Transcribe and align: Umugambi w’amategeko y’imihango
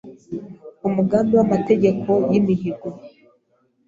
Umugambi 0.87 1.33
w’amategeko 1.39 2.09
y’imihango 2.31 2.87